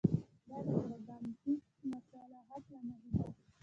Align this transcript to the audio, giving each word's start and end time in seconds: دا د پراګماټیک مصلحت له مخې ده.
دا 0.47 0.57
د 0.65 0.67
پراګماټیک 0.85 1.61
مصلحت 1.91 2.63
له 2.71 2.79
مخې 2.87 3.09
ده. 3.15 3.27